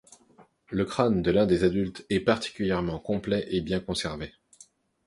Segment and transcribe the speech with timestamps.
[0.71, 4.33] Le crâne de l'un des adultes est particulièrement complet et bien conservé.